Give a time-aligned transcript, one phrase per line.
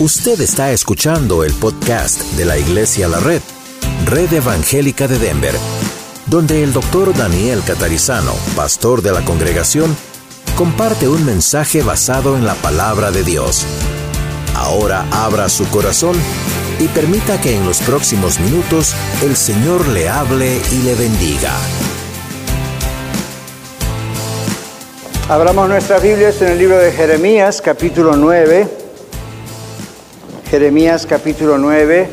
[0.00, 3.42] Usted está escuchando el podcast de la Iglesia La Red,
[4.06, 5.54] Red Evangélica de Denver,
[6.24, 9.94] donde el doctor Daniel Catarizano, pastor de la congregación,
[10.56, 13.66] comparte un mensaje basado en la palabra de Dios.
[14.54, 16.16] Ahora abra su corazón
[16.78, 21.52] y permita que en los próximos minutos el Señor le hable y le bendiga.
[25.28, 28.79] Abramos nuestras Biblias en el libro de Jeremías, capítulo 9.
[30.50, 32.08] Jeremías capítulo 9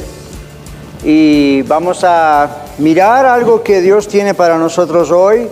[1.04, 5.48] y vamos a mirar algo que Dios tiene para nosotros hoy.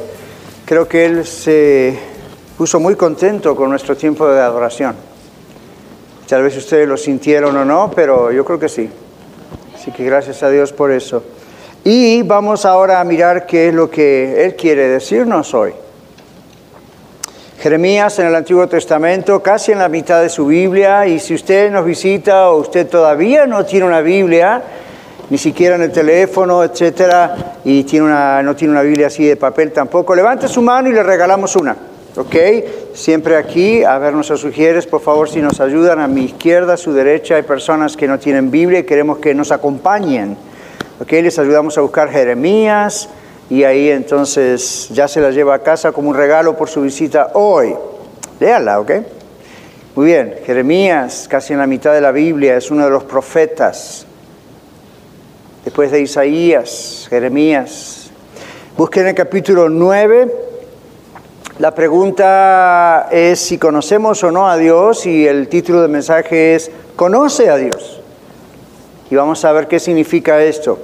[0.66, 1.98] Creo que Él se
[2.55, 4.95] puso muy contento con nuestro tiempo de adoración.
[6.27, 8.88] Tal vez ustedes lo sintieron o no, pero yo creo que sí.
[9.73, 11.23] Así que gracias a Dios por eso.
[11.84, 15.73] Y vamos ahora a mirar qué es lo que Él quiere decirnos hoy.
[17.65, 21.71] Jeremías en el Antiguo Testamento, casi en la mitad de su Biblia, y si usted
[21.71, 24.62] nos visita o usted todavía no tiene una Biblia,
[25.31, 29.35] ni siquiera en el teléfono, etcétera, y tiene una, no tiene una Biblia así de
[29.35, 31.75] papel tampoco, levante su mano y le regalamos una.
[32.15, 32.35] ¿Ok?
[32.93, 36.77] Siempre aquí, a ver, nos sugieres, por favor, si nos ayudan a mi izquierda, a
[36.77, 40.37] su derecha, hay personas que no tienen Biblia y queremos que nos acompañen.
[41.01, 41.12] ¿Ok?
[41.13, 43.09] Les ayudamos a buscar Jeremías,
[43.49, 47.32] y ahí entonces ya se la lleva a casa como un regalo por su visita
[47.34, 47.76] hoy.
[48.40, 48.91] Léala, ¿ok?
[49.96, 54.05] Muy bien, Jeremías, casi en la mitad de la Biblia, es uno de los profetas.
[55.63, 58.12] Después de Isaías, Jeremías.
[58.77, 60.35] Busquen el capítulo 9.
[61.59, 66.69] La pregunta es si conocemos o no a Dios y el título del mensaje es
[66.96, 68.02] ¿Conoce a Dios?
[69.09, 70.78] Y vamos a ver qué significa esto.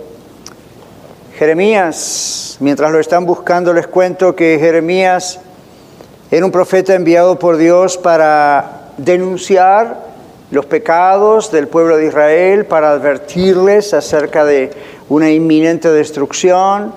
[1.42, 5.40] Jeremías, mientras lo están buscando, les cuento que Jeremías
[6.30, 10.02] era un profeta enviado por Dios para denunciar
[10.52, 14.70] los pecados del pueblo de Israel, para advertirles acerca de
[15.10, 16.94] una inminente destrucción.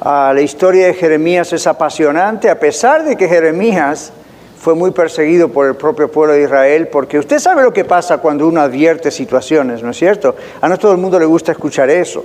[0.00, 4.14] Ah, la historia de Jeremías es apasionante, a pesar de que Jeremías
[4.58, 8.16] fue muy perseguido por el propio pueblo de Israel, porque usted sabe lo que pasa
[8.16, 10.36] cuando uno advierte situaciones, ¿no es cierto?
[10.62, 12.24] A no todo el mundo le gusta escuchar eso.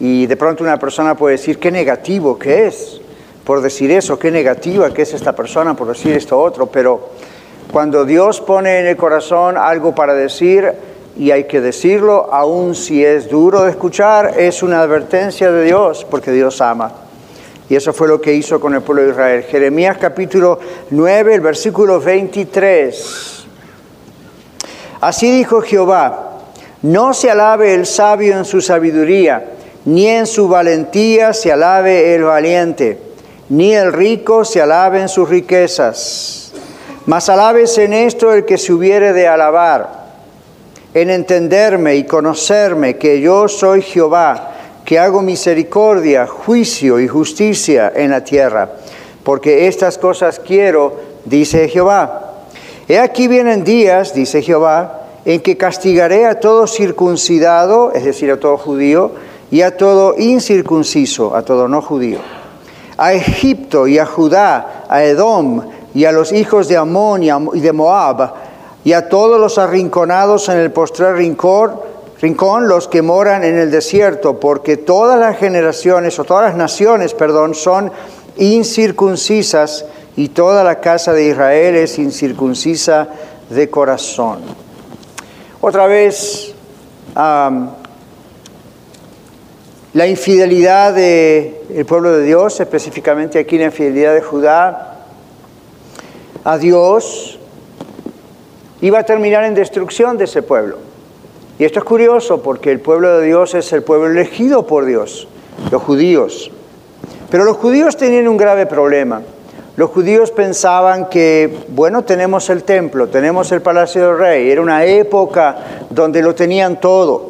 [0.00, 3.00] Y de pronto una persona puede decir, qué negativo que es
[3.44, 7.08] por decir eso, qué negativa que es esta persona por decir esto otro, pero
[7.72, 10.72] cuando Dios pone en el corazón algo para decir
[11.16, 16.06] y hay que decirlo, aun si es duro de escuchar, es una advertencia de Dios,
[16.08, 16.92] porque Dios ama.
[17.68, 19.42] Y eso fue lo que hizo con el pueblo de Israel.
[19.42, 20.58] Jeremías capítulo
[20.90, 23.46] 9, el versículo 23.
[25.00, 26.38] Así dijo Jehová,
[26.82, 29.44] no se alabe el sabio en su sabiduría
[29.84, 32.98] ni en su valentía se alabe el valiente,
[33.48, 36.52] ni el rico se alabe en sus riquezas.
[37.06, 40.00] Mas alábese en esto el que se hubiere de alabar,
[40.92, 44.52] en entenderme y conocerme que yo soy Jehová,
[44.84, 48.70] que hago misericordia, juicio y justicia en la tierra,
[49.24, 52.26] porque estas cosas quiero, dice Jehová.
[52.88, 58.40] He aquí vienen días, dice Jehová, en que castigaré a todo circuncidado, es decir, a
[58.40, 59.12] todo judío,
[59.50, 62.18] y a todo incircunciso, a todo no judío,
[62.96, 65.62] a Egipto y a Judá, a Edom
[65.94, 68.32] y a los hijos de Amón y de Moab,
[68.84, 71.72] y a todos los arrinconados en el postrer rincón,
[72.20, 77.14] rincón, los que moran en el desierto, porque todas las generaciones, o todas las naciones,
[77.14, 77.90] perdón, son
[78.36, 79.84] incircuncisas,
[80.16, 83.08] y toda la casa de Israel es incircuncisa
[83.48, 84.40] de corazón.
[85.60, 86.54] Otra vez,
[89.92, 95.04] la infidelidad del pueblo de Dios, específicamente aquí la infidelidad de Judá
[96.44, 97.38] a Dios,
[98.80, 100.78] iba a terminar en destrucción de ese pueblo.
[101.58, 105.28] Y esto es curioso porque el pueblo de Dios es el pueblo elegido por Dios,
[105.70, 106.50] los judíos.
[107.30, 109.22] Pero los judíos tenían un grave problema.
[109.76, 114.84] Los judíos pensaban que, bueno, tenemos el templo, tenemos el palacio del rey, era una
[114.84, 115.56] época
[115.90, 117.29] donde lo tenían todo.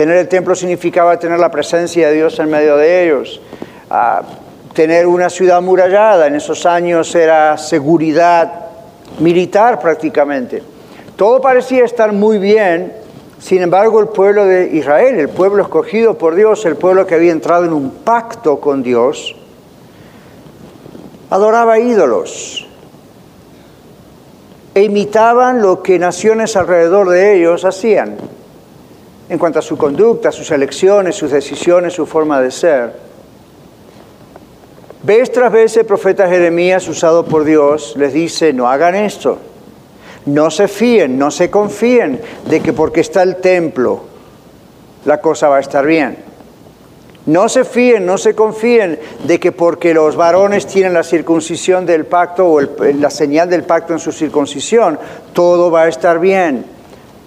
[0.00, 3.38] Tener el templo significaba tener la presencia de Dios en medio de ellos.
[3.90, 4.22] Ah,
[4.72, 8.50] tener una ciudad amurallada, en esos años era seguridad
[9.18, 10.62] militar prácticamente.
[11.16, 12.94] Todo parecía estar muy bien,
[13.40, 17.32] sin embargo el pueblo de Israel, el pueblo escogido por Dios, el pueblo que había
[17.32, 19.36] entrado en un pacto con Dios,
[21.28, 22.66] adoraba ídolos
[24.74, 28.39] e imitaban lo que naciones alrededor de ellos hacían
[29.30, 32.92] en cuanto a su conducta, sus elecciones, sus decisiones, su forma de ser.
[35.04, 39.38] Vez tras vez el profeta Jeremías, usado por Dios, les dice, no hagan esto,
[40.26, 44.02] No se fíen, no se confíen de que porque está el templo,
[45.04, 46.18] la cosa va a estar bien.
[47.26, 52.04] No se fíen, no se confíen de que porque los varones tienen la circuncisión del
[52.04, 54.98] pacto o la señal del pacto en su circuncisión,
[55.32, 56.79] todo va a estar bien.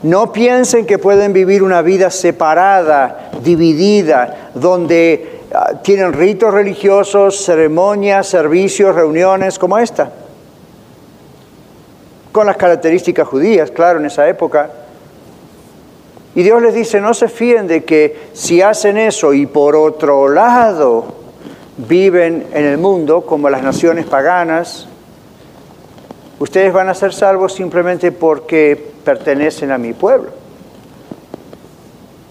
[0.04, 8.28] No piensen que pueden vivir una vida separada, dividida, donde ah, tienen ritos religiosos, ceremonias,
[8.28, 10.12] servicios, reuniones como esta.
[12.34, 14.70] Con las características judías, claro, en esa época.
[16.36, 20.28] Y Dios les dice, no se fíen de que si hacen eso y por otro
[20.28, 21.06] lado
[21.78, 24.88] viven en el mundo como las naciones paganas,
[26.40, 30.30] ustedes van a ser salvos simplemente porque pertenecen a mi pueblo.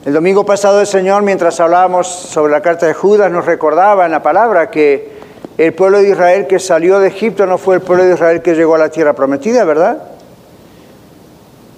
[0.04, 4.10] El domingo pasado el Señor, mientras hablábamos sobre la carta de Judas, nos recordaba en
[4.10, 5.12] la palabra que
[5.58, 8.54] el pueblo de Israel que salió de Egipto no fue el pueblo de Israel que
[8.54, 10.02] llegó a la tierra prometida, ¿verdad?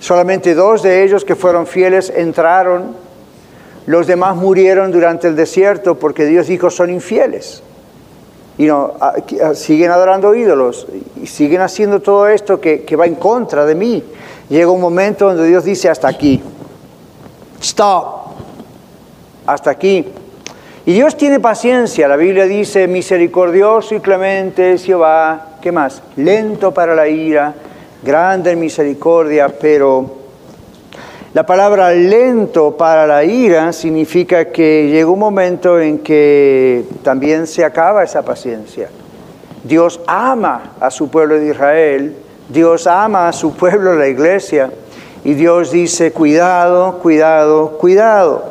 [0.01, 2.97] Solamente dos de ellos que fueron fieles entraron.
[3.87, 7.63] Los demás murieron durante el desierto porque Dios dijo son infieles.
[8.57, 10.87] Y no, ah, ah, siguen adorando ídolos
[11.21, 14.03] y siguen haciendo todo esto que, que va en contra de mí.
[14.49, 16.41] Llega un momento donde Dios dice hasta aquí.
[17.61, 18.25] Stop.
[19.47, 20.07] Hasta aquí.
[20.87, 22.07] Y Dios tiene paciencia.
[22.07, 25.57] La Biblia dice misericordioso y clemente Jehová.
[25.61, 26.03] ¿Qué más?
[26.17, 27.55] Lento para la ira
[28.03, 30.24] grande en misericordia, pero
[31.35, 37.65] la palabra lento para la ira significa que llega un momento en que también se
[37.65, 38.89] acaba esa paciencia.
[39.65, 42.15] Dios ama a su pueblo de Israel,
[42.49, 44.71] Dios ama a su pueblo, la iglesia,
[45.25, 48.45] y Dios dice, cuidado, cuidado, cuidado.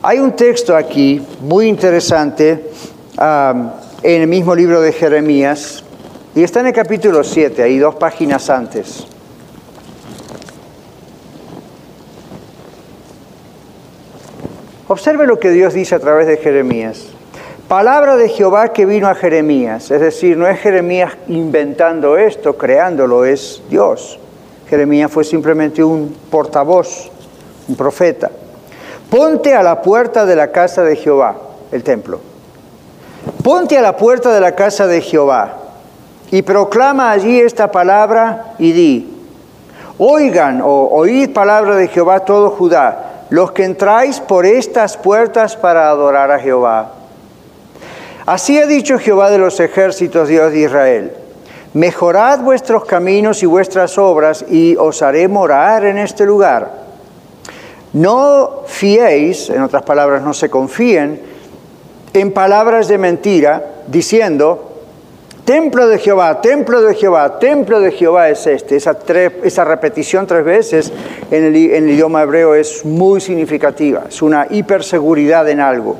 [0.00, 2.70] Hay un texto aquí muy interesante
[3.18, 5.82] en el mismo libro de Jeremías,
[6.36, 9.08] y está en el capítulo 7, ahí dos páginas antes.
[14.86, 17.06] Observe lo que Dios dice a través de Jeremías.
[17.68, 19.90] Palabra de Jehová que vino a Jeremías.
[19.90, 24.18] Es decir, no es Jeremías inventando esto, creándolo, es Dios.
[24.68, 27.10] Jeremías fue simplemente un portavoz,
[27.66, 28.30] un profeta.
[29.08, 31.36] Ponte a la puerta de la casa de Jehová,
[31.72, 32.20] el templo.
[33.42, 35.56] Ponte a la puerta de la casa de Jehová
[36.30, 39.16] y proclama allí esta palabra y di,
[39.96, 45.88] oigan o oíd palabra de Jehová todo Judá, los que entráis por estas puertas para
[45.88, 46.92] adorar a Jehová.
[48.26, 51.12] Así ha dicho Jehová de los ejércitos, Dios de Israel.
[51.74, 56.84] Mejorad vuestros caminos y vuestras obras y os haré morar en este lugar.
[57.92, 61.20] No fiéis, en otras palabras, no se confíen,
[62.12, 64.73] en palabras de mentira, diciendo,
[65.44, 68.76] Templo de Jehová, templo de Jehová, templo de Jehová es este.
[68.76, 70.90] Esa, repetición tres veces
[71.30, 75.96] en el, en el idioma hebreo es muy significativa, es una hiperseguridad en algo.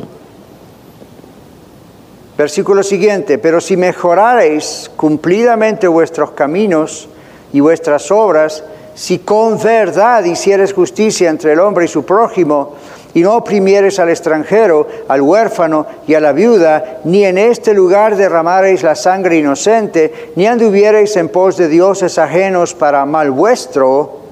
[2.38, 7.08] Versículo siguiente, pero si mejorareis cumplidamente vuestros caminos
[7.52, 8.64] y vuestras obras,
[8.94, 12.76] si con verdad hicieres justicia entre el hombre y su prójimo,
[13.14, 18.16] y no oprimieres al extranjero, al huérfano y a la viuda, ni en este lugar
[18.16, 24.24] derramareis la sangre inocente, ni anduviereis en pos de dioses ajenos para mal vuestro,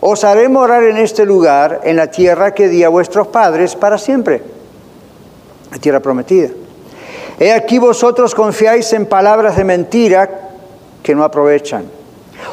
[0.00, 3.96] os haré morar en este lugar, en la tierra que di a vuestros padres para
[3.96, 4.42] siempre,
[5.70, 6.48] la tierra prometida.
[7.38, 10.28] He aquí vosotros confiáis en palabras de mentira
[11.02, 11.84] que no aprovechan,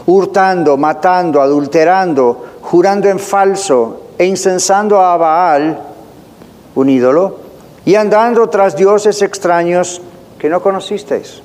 [0.05, 5.79] hurtando, matando, adulterando, jurando en falso, e incensando a Baal,
[6.75, 7.37] un ídolo,
[7.85, 10.01] y andando tras dioses extraños
[10.37, 11.41] que no conocisteis.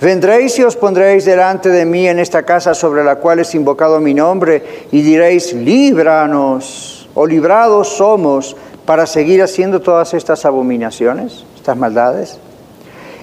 [0.00, 3.98] Vendréis y os pondréis delante de mí en esta casa sobre la cual es invocado
[3.98, 11.76] mi nombre y diréis, líbranos o librados somos para seguir haciendo todas estas abominaciones, estas
[11.76, 12.38] maldades.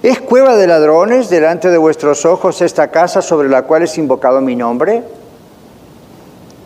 [0.04, 4.42] ¿Es cueva de ladrones delante de vuestros ojos esta casa sobre la cual es invocado
[4.42, 5.02] mi nombre?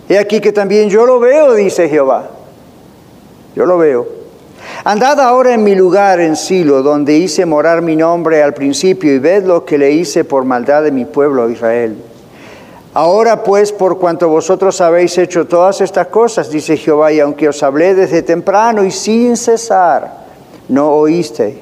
[0.10, 2.32] He aquí que también yo lo veo, dice Jehová.
[3.56, 4.08] Yo lo veo.
[4.84, 9.20] Andad ahora en mi lugar en Silo, donde hice morar mi nombre al principio, y
[9.20, 11.96] ved lo que le hice por maldad de mi pueblo Israel.
[12.96, 17.62] Ahora pues, por cuanto vosotros habéis hecho todas estas cosas, dice Jehová, y aunque os
[17.62, 20.26] hablé desde temprano y sin cesar,
[20.70, 21.58] no oísteis.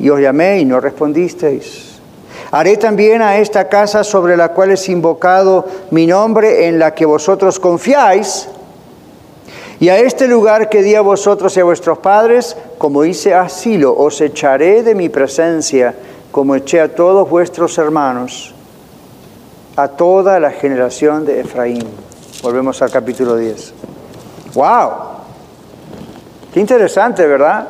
[0.00, 1.91] Y os llamé y no respondisteis.
[2.50, 7.06] Haré también a esta casa sobre la cual es invocado mi nombre, en la que
[7.06, 8.48] vosotros confiáis,
[9.80, 13.96] y a este lugar que di a vosotros y a vuestros padres, como hice asilo,
[13.96, 15.94] os echaré de mi presencia,
[16.30, 18.54] como eché a todos vuestros hermanos.
[19.76, 21.82] a toda la generación de Efraín.
[22.42, 23.72] Volvemos al capítulo 10.
[24.54, 24.90] ¡Wow!
[26.52, 27.68] Qué interesante, ¿verdad?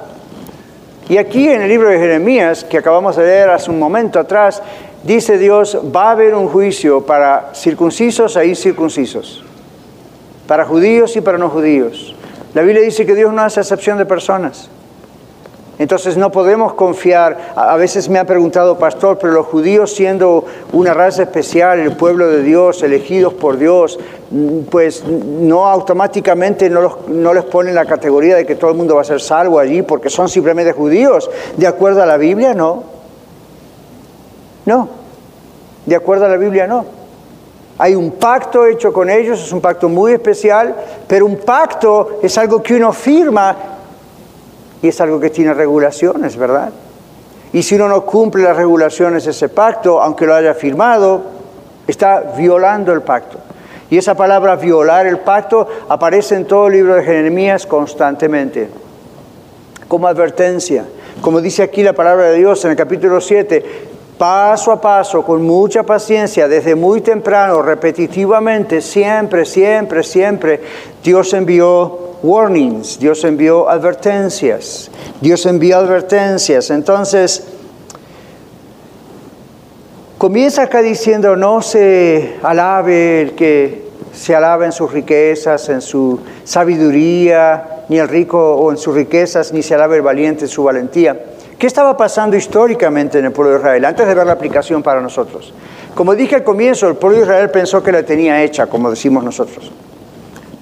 [1.09, 4.63] Y aquí en el libro de Jeremías, que acabamos de leer hace un momento atrás,
[5.03, 9.45] dice Dios, va a haber un juicio para circuncisos e incircuncisos,
[10.47, 12.15] para judíos y para no judíos.
[12.55, 14.71] La Biblia dice que Dios no hace excepción de personas.
[15.79, 20.93] Entonces no podemos confiar, a veces me ha preguntado, pastor, pero los judíos siendo una
[20.93, 23.99] raza especial, el pueblo de Dios, elegidos por Dios,
[24.31, 29.01] mm, pues no automáticamente no les ponen la categoría de que todo el mundo va
[29.01, 31.31] a ser salvo allí porque son simplemente judíos.
[31.57, 32.53] ¿De acuerdo a la Biblia?
[32.55, 32.85] No.
[34.67, 34.89] No.
[35.87, 36.85] De acuerdo a la Biblia, no.
[37.79, 40.77] Hay un pacto hecho con ellos, es un pacto muy especial,
[41.09, 43.72] pero un pacto es algo que uno firma
[44.83, 46.71] y es algo que tiene regulaciones, ¿verdad?
[47.53, 51.23] Y si uno no cumple las regulaciones de ese pacto, aunque lo haya firmado,
[51.87, 53.39] está violando el pacto.
[53.91, 58.69] Y esa palabra violar el pacto aparece en todo el libro de Jeremías constantemente,
[59.87, 60.85] como advertencia.
[61.21, 63.63] Como dice aquí la palabra de Dios en el capítulo 7,
[64.17, 70.61] paso a paso, con mucha paciencia, desde muy temprano, repetitivamente, siempre, siempre, siempre,
[71.05, 76.71] Dios envió warnings, Dios envió advertencias, Dios envió advertencias.
[76.71, 77.45] Entonces,
[80.19, 86.21] comienza acá diciendo, no se alabe el que se alaba en sus riquezas, en su
[86.45, 90.63] sabiduría, ni el rico o en sus riquezas, ni se alabe el valiente en su
[90.63, 91.19] valentía.
[91.59, 93.85] ¿Qué estaba pasando históricamente en el pueblo de Israel?
[93.85, 95.53] Antes de ver la aplicación para nosotros.
[95.95, 99.23] Como dije al comienzo, el pueblo de Israel pensó que la tenía hecha, como decimos
[99.23, 99.71] nosotros.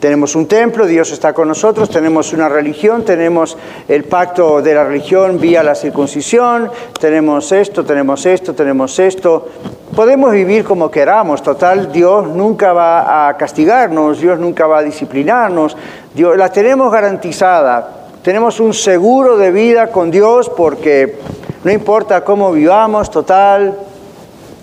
[0.00, 4.84] Tenemos un templo, Dios está con nosotros, tenemos una religión, tenemos el pacto de la
[4.84, 9.46] religión vía la circuncisión, tenemos esto, tenemos esto, tenemos esto.
[9.94, 15.76] Podemos vivir como queramos, total, Dios nunca va a castigarnos, Dios nunca va a disciplinarnos,
[16.14, 17.90] Dios, la tenemos garantizada.
[18.22, 21.18] Tenemos un seguro de vida con Dios porque
[21.62, 23.76] no importa cómo vivamos, total,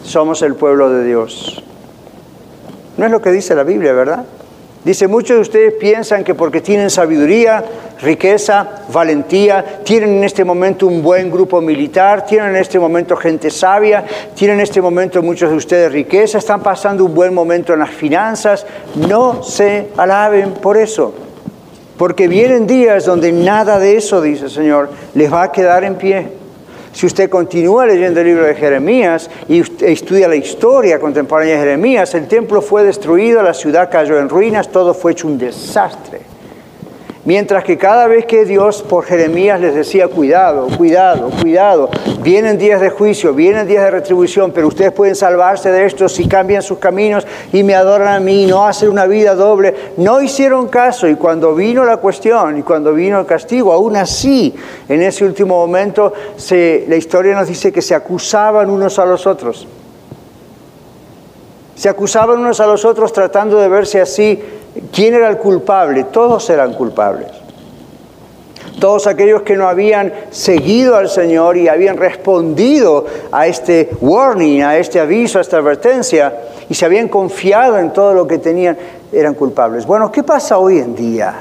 [0.04, 1.64] somos el pueblo de Dios.
[2.98, 4.26] No es lo que dice la Biblia, ¿verdad?
[4.88, 7.62] Dice, muchos de ustedes piensan que porque tienen sabiduría,
[8.02, 13.50] riqueza, valentía, tienen en este momento un buen grupo militar, tienen en este momento gente
[13.50, 17.80] sabia, tienen en este momento muchos de ustedes riqueza, están pasando un buen momento en
[17.80, 18.66] las finanzas.
[18.96, 21.14] No se alaben por eso,
[21.98, 25.96] porque vienen días donde nada de eso, dice el Señor, les va a quedar en
[25.96, 26.30] pie.
[26.98, 32.16] Si usted continúa leyendo el libro de Jeremías y estudia la historia contemporánea de Jeremías,
[32.16, 36.22] el templo fue destruido, la ciudad cayó en ruinas, todo fue hecho un desastre.
[37.28, 41.90] Mientras que cada vez que Dios por Jeremías les decía, cuidado, cuidado, cuidado,
[42.22, 46.26] vienen días de juicio, vienen días de retribución, pero ustedes pueden salvarse de esto si
[46.26, 49.76] cambian sus caminos y me adoran a mí, no hacen una vida doble.
[49.98, 54.56] No hicieron caso y cuando vino la cuestión y cuando vino el castigo, aún así,
[54.88, 56.14] en ese último momento,
[56.50, 59.68] la historia nos dice que se acusaban unos a los otros.
[61.76, 64.42] Se acusaban unos a los otros tratando de verse así
[64.92, 66.06] ¿Quién era el culpable?
[66.06, 67.28] Todos eran culpables.
[68.80, 74.78] Todos aquellos que no habían seguido al Señor y habían respondido a este warning, a
[74.78, 76.34] este aviso, a esta advertencia,
[76.70, 78.78] y se habían confiado en todo lo que tenían,
[79.12, 79.86] eran culpables.
[79.86, 81.34] Bueno, ¿qué pasa hoy en día?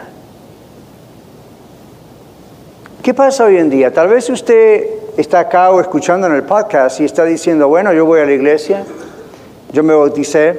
[3.03, 3.93] ¿Qué pasa hoy en día?
[3.93, 4.85] Tal vez usted
[5.17, 8.33] está acá o escuchando en el podcast y está diciendo, bueno, yo voy a la
[8.33, 8.85] iglesia,
[9.73, 10.59] yo me bauticé,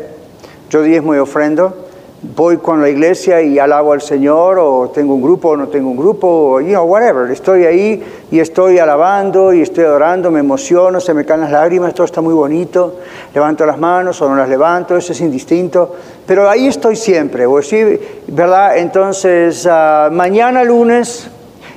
[0.70, 1.87] yo diezmo y ofrendo,
[2.22, 5.90] voy con la iglesia y alabo al Señor, o tengo un grupo o no tengo
[5.92, 7.30] un grupo, o you know, whatever.
[7.30, 11.94] Estoy ahí y estoy alabando y estoy adorando, me emociono, se me caen las lágrimas,
[11.94, 12.96] todo está muy bonito.
[13.34, 15.96] Levanto las manos o no las levanto, eso es indistinto.
[16.26, 18.78] Pero ahí estoy siempre, o sí, ¿verdad?
[18.78, 21.30] Entonces, ah, mañana lunes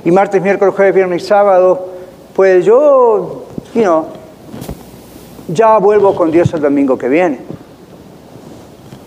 [0.03, 1.87] y martes, miércoles, jueves, viernes y sábado,
[2.35, 3.43] pues yo,
[3.75, 4.05] you know,
[5.47, 7.39] ya vuelvo con Dios el domingo que viene.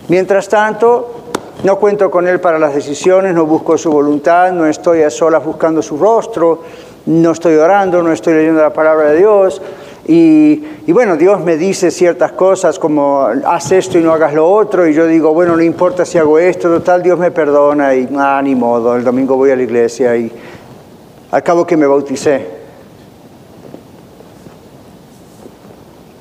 [0.07, 1.14] Mientras tanto,
[1.63, 5.43] no cuento con Él para las decisiones, no busco su voluntad, no estoy a solas
[5.43, 6.61] buscando su rostro,
[7.05, 9.61] no estoy orando, no estoy leyendo la palabra de Dios.
[10.07, 14.87] Y, bueno, Dios me dice ciertas cosas como haz esto y no hagas lo otro,
[14.87, 18.39] y yo digo, bueno, no importa si hago esto, total, Dios me perdona, y ah,
[18.43, 20.31] ni modo, el domingo voy a la iglesia y
[21.31, 22.47] al cabo que me bauticé.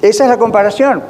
[0.00, 1.02] Esa es la comparación.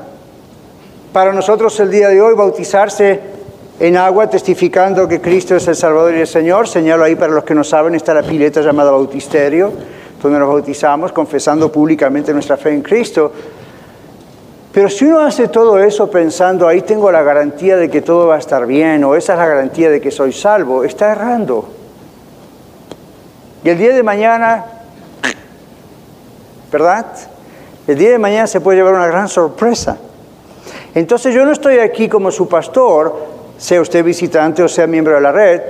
[1.12, 3.33] Para nosotros el día de hoy bautizarse
[3.80, 6.68] en agua testificando que Cristo es el Salvador y el Señor.
[6.68, 9.72] Señalo ahí para los que no saben, está la pileta llamada bautisterio,
[10.22, 13.32] donde nos bautizamos confesando públicamente nuestra fe en Cristo.
[14.72, 18.36] Pero si uno hace todo eso pensando, ahí tengo la garantía de que todo va
[18.36, 21.68] a estar bien, o esa es la garantía de que soy salvo, está errando.
[23.62, 24.64] Y el día de mañana,
[26.72, 27.06] ¿verdad?
[27.86, 29.96] El día de mañana se puede llevar una gran sorpresa.
[30.94, 35.20] Entonces yo no estoy aquí como su pastor, sea usted visitante o sea miembro de
[35.20, 35.60] la red,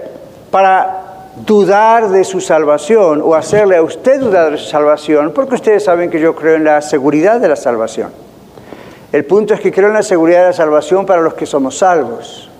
[0.50, 1.00] para
[1.36, 6.10] dudar de su salvación o hacerle a usted dudar de su salvación, porque ustedes saben
[6.10, 8.10] que yo creo en la seguridad de la salvación.
[9.12, 11.78] El punto es que creo en la seguridad de la salvación para los que somos
[11.78, 12.50] salvos.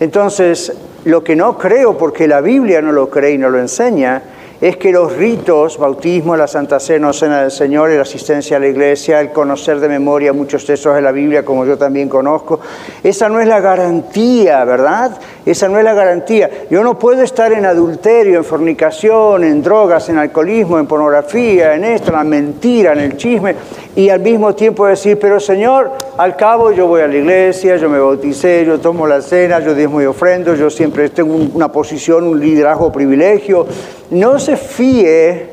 [0.00, 0.72] Entonces,
[1.04, 4.22] lo que no creo, porque la Biblia no lo cree y no lo enseña,
[4.62, 8.68] es que los ritos, bautismo, la Santa Cena, Cena del Señor, la asistencia a la
[8.68, 12.60] iglesia, el conocer de memoria muchos textos de la Biblia, como yo también conozco,
[13.02, 15.18] esa no es la garantía, ¿verdad?
[15.44, 16.48] Esa no es la garantía.
[16.70, 21.82] Yo no puedo estar en adulterio, en fornicación, en drogas, en alcoholismo, en pornografía, en
[21.82, 23.56] esto, en la mentira, en el chisme,
[23.96, 27.90] y al mismo tiempo decir, pero Señor, al cabo yo voy a la iglesia, yo
[27.90, 32.28] me bauticé, yo tomo la cena, yo diezmo y ofrendo, yo siempre tengo una posición,
[32.28, 33.66] un liderazgo, privilegio.
[34.12, 35.46] No se fíe,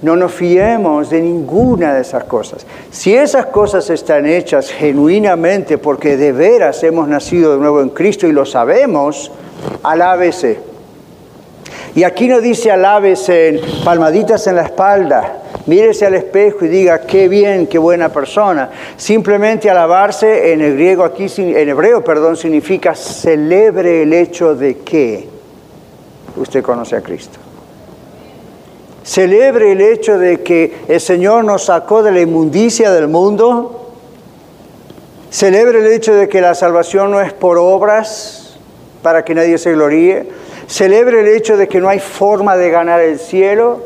[0.00, 2.66] no nos fiemos de ninguna de esas cosas.
[2.90, 8.26] Si esas cosas están hechas genuinamente porque de veras hemos nacido de nuevo en Cristo
[8.26, 9.30] y lo sabemos,
[9.82, 10.60] alábese.
[11.94, 17.02] Y aquí no dice alábese en palmaditas en la espalda, mírese al espejo y diga
[17.02, 18.70] qué bien, qué buena persona.
[18.96, 25.28] Simplemente alabarse en el griego aquí, en hebreo, perdón, significa celebre el hecho de que
[26.36, 27.49] usted conoce a Cristo.
[29.02, 33.92] Celebre el hecho de que el Señor nos sacó de la inmundicia del mundo.
[35.30, 38.58] Celebre el hecho de que la salvación no es por obras
[39.02, 40.28] para que nadie se gloríe.
[40.66, 43.80] Celebre el hecho de que no hay forma de ganar el cielo.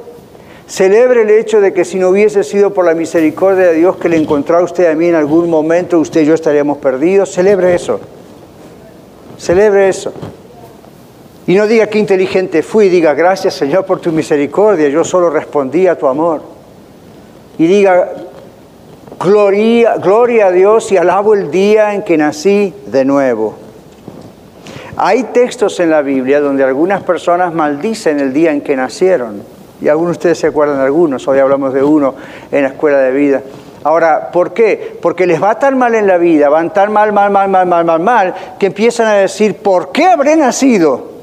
[0.67, 4.09] Celebre el hecho de que si no hubiese sido por la misericordia de Dios que
[4.09, 7.31] le encontró a usted a mí en algún momento, usted y yo estaríamos perdidos.
[7.31, 8.01] Celebre eso.
[9.39, 10.13] Celebre eso.
[11.47, 15.87] Y no diga qué inteligente fui, diga gracias Señor por tu misericordia, yo solo respondí
[15.87, 16.43] a tu amor.
[17.59, 18.13] Y diga
[19.19, 23.57] gloria, gloria a Dios y alabo el día en que nací de nuevo.
[24.97, 29.43] Hay textos en la Biblia donde algunas personas maldicen el día en que nacieron.
[29.81, 32.15] Y algunos de ustedes se acuerdan de algunos, hoy hablamos de uno
[32.51, 33.43] en la escuela de vida.
[33.83, 34.99] Ahora, ¿por qué?
[35.03, 37.85] Porque les va tan mal en la vida, van tan mal, mal, mal, mal, mal,
[37.85, 41.14] mal, mal, que empiezan a decir, ¿por qué habré nacido?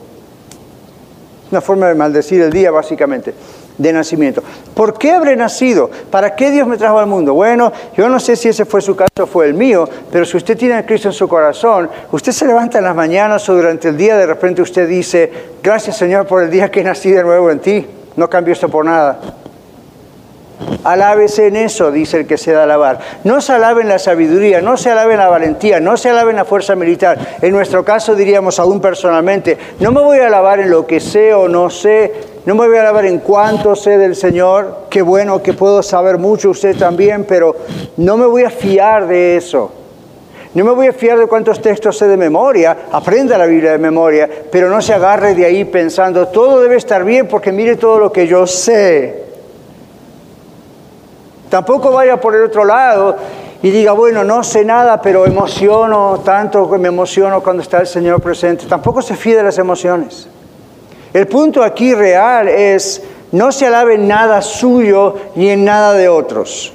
[1.51, 3.33] Una forma de maldecir el día, básicamente,
[3.77, 4.41] de nacimiento.
[4.73, 5.89] ¿Por qué habré nacido?
[6.09, 7.33] ¿Para qué Dios me trajo al mundo?
[7.33, 10.37] Bueno, yo no sé si ese fue su caso o fue el mío, pero si
[10.37, 13.89] usted tiene a Cristo en su corazón, usted se levanta en las mañanas o durante
[13.89, 17.51] el día, de repente usted dice, gracias Señor por el día que nací de nuevo
[17.51, 17.85] en ti.
[18.15, 19.19] No cambio esto por nada.
[20.83, 22.99] Alábese en eso, dice el que se da a alabar.
[23.23, 26.31] No se alabe en la sabiduría, no se alabe en la valentía, no se alabe
[26.31, 27.17] en la fuerza militar.
[27.41, 31.33] En nuestro caso diríamos aún personalmente, no me voy a alabar en lo que sé
[31.33, 32.11] o no sé,
[32.45, 36.17] no me voy a alabar en cuánto sé del Señor, qué bueno que puedo saber
[36.17, 37.55] mucho usted también, pero
[37.97, 39.71] no me voy a fiar de eso.
[40.53, 43.77] No me voy a fiar de cuántos textos sé de memoria, aprenda la Biblia de
[43.77, 47.99] memoria, pero no se agarre de ahí pensando, todo debe estar bien porque mire todo
[47.99, 49.20] lo que yo sé.
[51.51, 53.17] Tampoco vaya por el otro lado
[53.61, 58.21] y diga, bueno, no sé nada, pero emociono tanto, me emociono cuando está el Señor
[58.21, 58.67] presente.
[58.67, 60.29] Tampoco se fíe de las emociones.
[61.13, 66.07] El punto aquí real es, no se alabe en nada suyo ni en nada de
[66.07, 66.71] otros.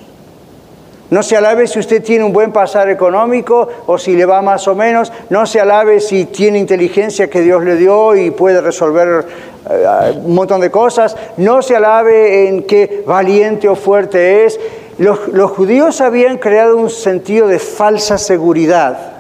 [1.09, 4.69] No se alabe si usted tiene un buen pasar económico o si le va más
[4.69, 5.11] o menos.
[5.31, 9.25] No se alabe si tiene inteligencia que Dios le dio y puede resolver
[9.69, 11.17] un montón de cosas.
[11.37, 14.59] No se alabe en qué valiente o fuerte es.
[14.99, 19.13] Los, los judíos habían creado un sentido de falsa seguridad.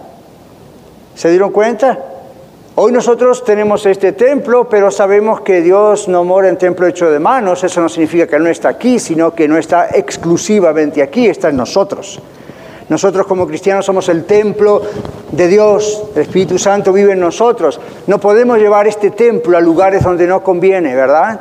[1.14, 1.98] ¿Se dieron cuenta?
[2.78, 7.18] Hoy nosotros tenemos este templo, pero sabemos que Dios no mora en templo hecho de
[7.18, 7.64] manos.
[7.64, 11.56] Eso no significa que no está aquí, sino que no está exclusivamente aquí, está en
[11.56, 12.20] nosotros.
[12.88, 14.82] Nosotros como cristianos somos el templo
[15.32, 17.80] de Dios, el Espíritu Santo vive en nosotros.
[18.06, 21.40] No podemos llevar este templo a lugares donde no conviene, ¿verdad?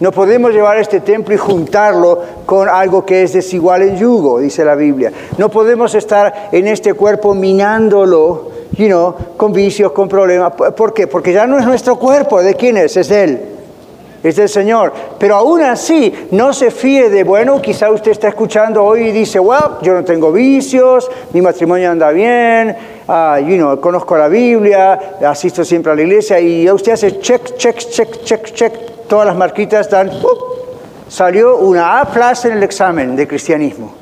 [0.00, 4.64] No podemos llevar este templo y juntarlo con algo que es desigual en yugo, dice
[4.64, 5.12] la Biblia.
[5.36, 10.52] No podemos estar en este cuerpo minándolo you con vicios, con problemas.
[10.52, 11.08] ¿Por qué?
[11.08, 12.40] Porque ya no es nuestro cuerpo.
[12.40, 12.96] ¿De quién es?
[12.96, 13.57] Es Él.
[14.22, 14.92] Es del Señor.
[15.18, 19.38] Pero aún así, no se fíe de, bueno, quizá usted está escuchando hoy y dice,
[19.38, 22.76] well, yo no tengo vicios, mi matrimonio anda bien,
[23.06, 27.56] uh, you know, conozco la Biblia, asisto siempre a la iglesia, y usted hace check,
[27.56, 28.72] check, check, check, check,
[29.08, 30.10] todas las marquitas dan,
[31.08, 33.94] salió una A plus en el examen de cristianismo.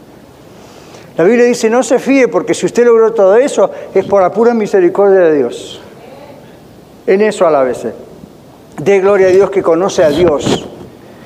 [1.16, 4.31] La Biblia dice, no se fíe porque si usted logró todo eso es por la
[4.31, 5.81] pura misericordia de Dios.
[7.07, 7.87] En eso a la vez.
[8.78, 10.68] De gloria a Dios que conoce a Dios.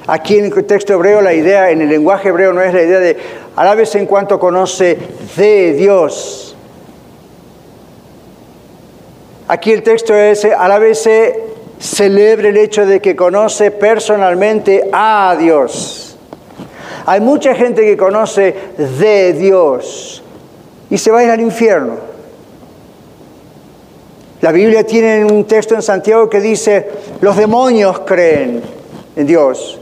[0.06, 2.98] Aquí en el texto hebreo la idea, en el lenguaje hebreo no es la idea
[3.00, 3.16] de
[3.74, 4.96] vez en cuanto conoce
[5.36, 6.56] de Dios.
[9.48, 10.46] Aquí el texto es
[10.78, 11.08] vez
[11.80, 16.16] celebre el hecho de que conoce personalmente a Dios.
[17.06, 20.22] Hay mucha gente que conoce de Dios
[20.90, 22.09] y se va al infierno.
[24.40, 26.88] La Biblia tiene un texto en Santiago que dice,
[27.20, 28.62] los demonios creen
[29.14, 29.78] en Dios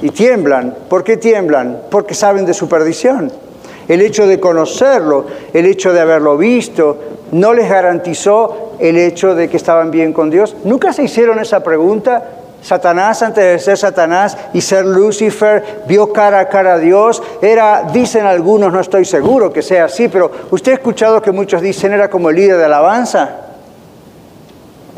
[0.00, 0.74] y tiemblan.
[0.88, 1.82] ¿Por qué tiemblan?
[1.90, 3.30] Porque saben de su perdición.
[3.86, 6.98] El hecho de conocerlo, el hecho de haberlo visto,
[7.32, 10.56] no les garantizó el hecho de que estaban bien con Dios.
[10.64, 12.41] ¿Nunca se hicieron esa pregunta?
[12.62, 17.20] Satanás, antes de ser Satanás y ser Lucifer, vio cara a cara a Dios.
[17.42, 21.60] Era, dicen algunos, no estoy seguro que sea así, pero usted ha escuchado que muchos
[21.60, 23.30] dicen era como el líder de alabanza.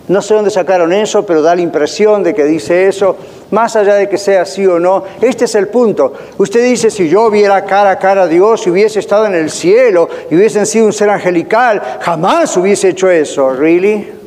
[0.07, 3.17] No sé dónde sacaron eso, pero da la impresión de que dice eso,
[3.51, 5.03] más allá de que sea así o no.
[5.23, 6.13] Este es el punto.
[6.37, 9.51] Usted dice, si yo viera cara a cara a Dios y hubiese estado en el
[9.51, 13.49] cielo y hubiesen sido un ser angelical, jamás hubiese hecho eso.
[13.55, 14.24] ¿Really?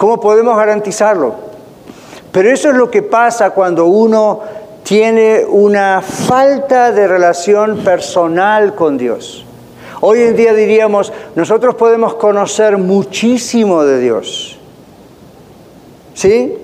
[0.00, 1.34] ¿Cómo podemos garantizarlo?
[2.32, 4.40] Pero eso es lo que pasa cuando uno
[4.82, 9.44] tiene una falta de relación personal con Dios.
[10.00, 14.58] Hoy en día diríamos, nosotros podemos conocer muchísimo de Dios.
[16.14, 16.56] ¿Sí?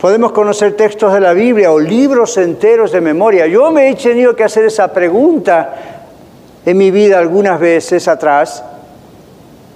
[0.00, 3.48] Podemos conocer textos de la Biblia o libros enteros de memoria.
[3.48, 5.74] Yo me he tenido que hacer esa pregunta
[6.64, 8.62] en mi vida algunas veces atrás,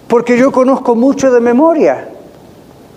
[0.07, 2.11] porque yo conozco mucho de memoria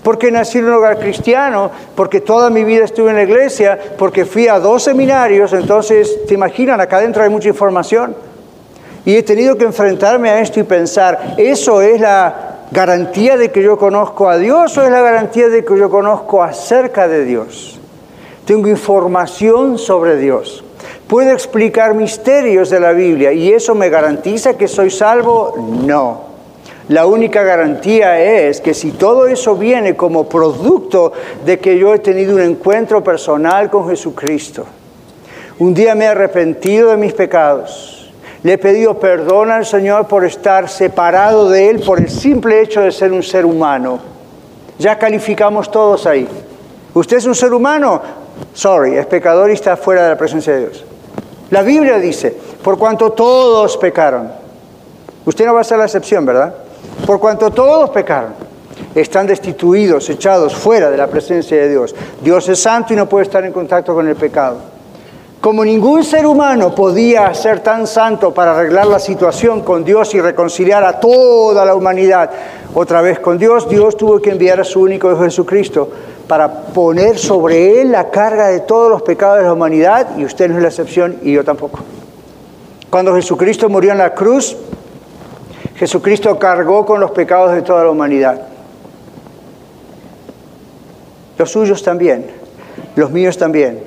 [0.04, 4.26] porque nací en un hogar cristiano, porque toda mi vida estuve en la iglesia, porque
[4.26, 6.80] fui a dos seminarios, entonces, ¿te imaginan?
[6.80, 8.16] Acá adentro hay mucha información.
[9.06, 13.64] Y he tenido que enfrentarme a esto y pensar, ¿eso es la garantía de que
[13.64, 17.80] yo conozco a Dios o es la garantía de que yo conozco acerca de Dios?
[18.46, 20.64] Tengo información sobre Dios.
[21.08, 25.56] ¿Puedo explicar misterios de la Biblia y eso me garantiza que soy salvo?
[25.58, 26.29] No.
[26.90, 31.14] La única garantía es que si todo eso viene como producto
[31.46, 34.66] de que yo he tenido un encuentro personal con Jesucristo,
[35.60, 40.26] un día me he arrepentido de mis pecados, le he pedido perdón al Señor por
[40.26, 44.00] estar separado de Él por el simple hecho de ser un ser humano.
[44.80, 46.28] Ya calificamos todos ahí.
[46.96, 48.02] ¿Usted es un ser humano?
[48.56, 50.84] Sorry, es pecador y está fuera de la presencia de Dios.
[51.52, 54.32] La Biblia dice, por cuanto todos pecaron.
[55.26, 56.56] Usted no va a ser la excepción, ¿verdad?
[57.06, 58.34] Por cuanto todos pecaron,
[58.96, 61.96] están destituidos, echados fuera de la presencia de Dios.
[62.22, 64.58] Dios es santo y no puede estar en contacto con el pecado.
[65.42, 70.20] Como ningún ser humano podía ser tan santo para arreglar la situación con Dios y
[70.20, 72.30] reconciliar a toda la humanidad
[72.74, 75.90] otra vez con Dios, Dios tuvo que enviar a su único Hijo Jesucristo
[76.28, 80.50] para poner sobre él la carga de todos los pecados de la humanidad, y usted
[80.50, 81.80] no es la excepción y yo tampoco.
[82.90, 84.56] Cuando Jesucristo murió en la cruz,
[85.80, 88.42] Jesucristo cargó con los pecados de toda la humanidad.
[91.38, 92.26] Los suyos también,
[92.98, 93.80] los míos también.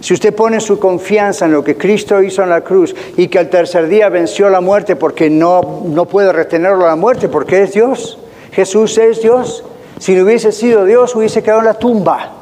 [0.00, 3.38] Si usted pone su confianza en lo que Cristo hizo en la cruz y que
[3.38, 7.64] al tercer día venció la muerte porque no, no puede retenerlo a la muerte, porque
[7.64, 8.18] es Dios,
[8.52, 9.62] Jesús es Dios.
[9.98, 12.32] Si no hubiese sido Dios, hubiese quedado en la tumba.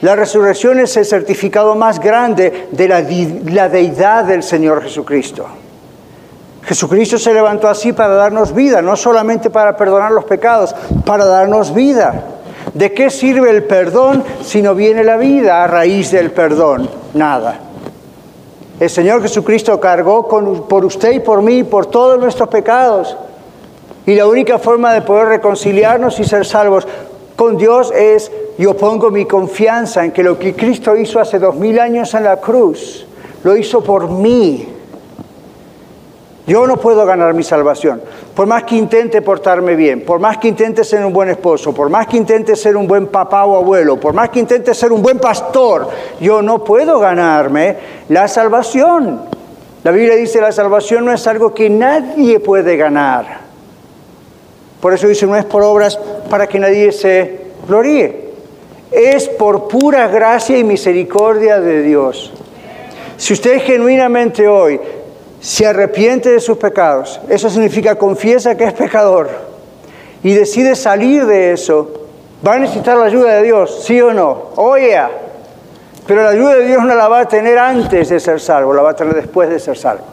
[0.00, 3.06] La resurrección es el certificado más grande de la,
[3.52, 5.61] la deidad del Señor Jesucristo.
[6.64, 11.74] Jesucristo se levantó así para darnos vida, no solamente para perdonar los pecados, para darnos
[11.74, 12.24] vida.
[12.72, 16.88] ¿De qué sirve el perdón si no viene la vida a raíz del perdón?
[17.14, 17.58] Nada.
[18.78, 20.26] El Señor Jesucristo cargó
[20.68, 23.16] por usted y por mí, por todos nuestros pecados.
[24.06, 26.86] Y la única forma de poder reconciliarnos y ser salvos
[27.36, 31.56] con Dios es, yo pongo mi confianza en que lo que Cristo hizo hace dos
[31.56, 33.06] mil años en la cruz,
[33.42, 34.71] lo hizo por mí
[36.46, 38.02] yo no puedo ganar mi salvación.
[38.34, 41.88] Por más que intente portarme bien, por más que intente ser un buen esposo, por
[41.88, 45.02] más que intente ser un buen papá o abuelo, por más que intente ser un
[45.02, 45.88] buen pastor,
[46.20, 47.76] yo no puedo ganarme
[48.08, 49.20] la salvación.
[49.84, 53.42] La Biblia dice la salvación no es algo que nadie puede ganar.
[54.80, 55.96] Por eso dice, no es por obras
[56.28, 58.32] para que nadie se gloríe.
[58.90, 62.32] Es por pura gracia y misericordia de Dios.
[63.16, 64.80] Si usted genuinamente hoy
[65.42, 69.28] se arrepiente de sus pecados, eso significa confiesa que es pecador
[70.22, 71.90] y decide salir de eso,
[72.46, 74.50] va a necesitar la ayuda de Dios, sí o no.
[74.56, 74.96] Oye,
[76.06, 78.82] Pero la ayuda de Dios no la va a tener antes de ser salvo, la
[78.82, 80.04] va a tener después de ser salvo.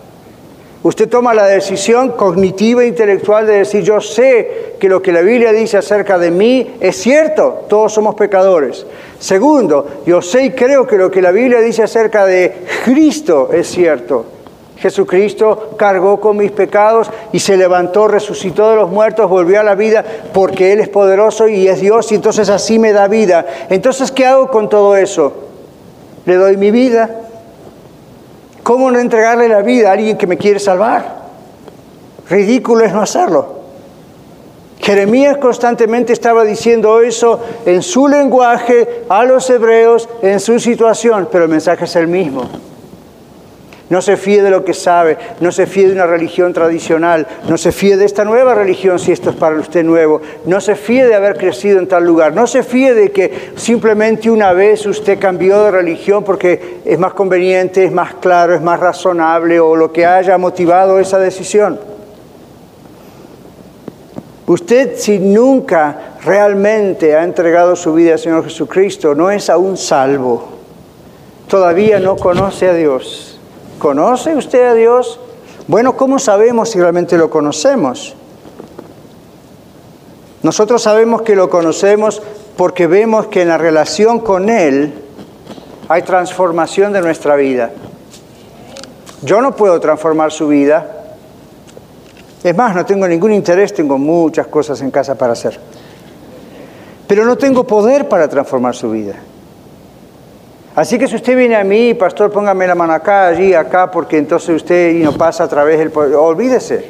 [0.81, 5.21] Usted toma la decisión cognitiva e intelectual de decir, yo sé que lo que la
[5.21, 8.85] Biblia dice acerca de mí es cierto, todos somos pecadores.
[9.19, 13.67] Segundo, yo sé y creo que lo que la Biblia dice acerca de Cristo es
[13.67, 14.38] cierto.
[14.79, 19.75] Jesucristo cargó con mis pecados y se levantó, resucitó de los muertos, volvió a la
[19.75, 23.45] vida porque Él es poderoso y es Dios y entonces así me da vida.
[23.69, 25.33] Entonces, ¿qué hago con todo eso?
[26.25, 27.09] Le doy mi vida.
[28.63, 31.19] ¿Cómo no entregarle la vida a alguien que me quiere salvar?
[32.29, 33.59] Ridículo es no hacerlo.
[34.79, 41.43] Jeremías constantemente estaba diciendo eso en su lenguaje a los hebreos, en su situación, pero
[41.43, 42.47] el mensaje es el mismo.
[43.89, 47.57] No se fíe de lo que sabe, no se fíe de una religión tradicional, no
[47.57, 51.07] se fíe de esta nueva religión si esto es para usted nuevo, no se fíe
[51.07, 55.17] de haber crecido en tal lugar, no se fíe de que simplemente una vez usted
[55.17, 59.91] cambió de religión porque es más conveniente, es más claro, es más razonable o lo
[59.91, 61.79] que haya motivado esa decisión.
[64.45, 70.47] Usted si nunca realmente ha entregado su vida al Señor Jesucristo, no es aún salvo,
[71.47, 73.28] todavía no conoce a Dios
[73.79, 75.19] ¿Conoce usted a Dios?
[75.67, 78.13] Bueno, ¿cómo sabemos si realmente lo conocemos?
[80.43, 82.21] Nosotros sabemos que lo conocemos
[82.57, 84.93] porque vemos que en la relación con Él
[85.87, 87.71] hay transformación de nuestra vida.
[89.21, 91.15] Yo no puedo transformar su vida.
[92.43, 95.57] Es más, no tengo ningún interés, tengo muchas cosas en casa para hacer.
[97.07, 99.15] Pero no tengo poder para transformar su vida.
[100.75, 104.17] Así que si usted viene a mí, pastor, póngame la mano acá, allí, acá, porque
[104.17, 105.91] entonces usted no pasa a través del...
[106.15, 106.85] Olvídese,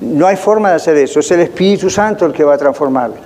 [0.00, 3.16] no hay forma de hacer eso, es el Espíritu Santo el que va a transformarlo.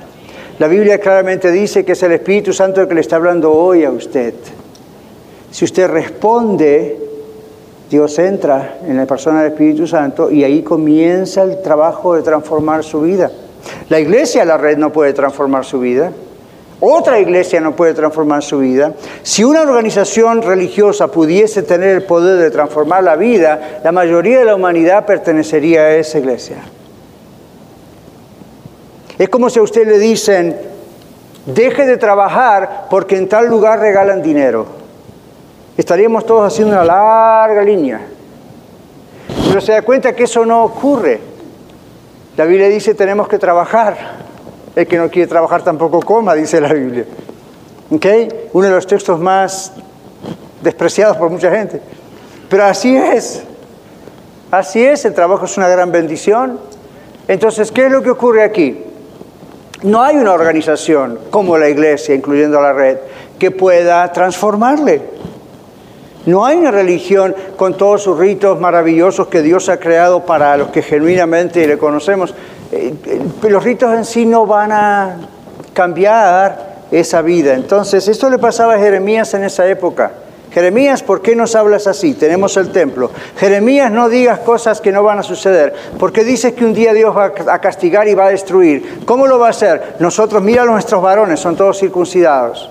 [0.58, 3.84] La Biblia claramente dice que es el Espíritu Santo el que le está hablando hoy
[3.84, 4.34] a usted.
[5.50, 6.98] Si usted responde,
[7.88, 12.84] Dios entra en la persona del Espíritu Santo y ahí comienza el trabajo de transformar
[12.84, 13.30] su vida.
[13.88, 16.12] La iglesia, la red, no puede transformar su vida.
[16.80, 18.92] Otra iglesia no puede transformar su vida.
[19.22, 24.44] Si una organización religiosa pudiese tener el poder de transformar la vida, la mayoría de
[24.44, 26.58] la humanidad pertenecería a esa iglesia.
[29.18, 30.56] Es como si a usted le dicen,
[31.46, 34.66] deje de trabajar porque en tal lugar regalan dinero.
[35.76, 38.00] Estaríamos todos haciendo una larga línea.
[39.48, 41.20] Pero se da cuenta que eso no ocurre.
[42.36, 44.27] La Biblia dice tenemos que trabajar.
[44.78, 47.04] El que no quiere trabajar tampoco coma, dice la Biblia.
[47.90, 48.28] ¿Okay?
[48.52, 49.72] Uno de los textos más
[50.62, 51.82] despreciados por mucha gente.
[52.48, 53.42] Pero así es.
[54.52, 56.60] Así es, el trabajo es una gran bendición.
[57.26, 58.84] Entonces, ¿qué es lo que ocurre aquí?
[59.82, 62.98] No hay una organización como la iglesia, incluyendo la red,
[63.36, 65.02] que pueda transformarle.
[66.24, 70.68] No hay una religión con todos sus ritos maravillosos que Dios ha creado para los
[70.68, 72.32] que genuinamente le conocemos,
[73.42, 75.16] los ritos en sí no van a
[75.72, 77.54] cambiar esa vida.
[77.54, 80.12] Entonces, esto le pasaba a Jeremías en esa época.
[80.50, 82.14] Jeremías, ¿por qué nos hablas así?
[82.14, 83.10] Tenemos el templo.
[83.36, 85.74] Jeremías, no digas cosas que no van a suceder.
[85.98, 89.00] porque dices que un día Dios va a castigar y va a destruir?
[89.04, 89.96] ¿Cómo lo va a hacer?
[89.98, 92.70] Nosotros, mira a nuestros varones, son todos circuncidados.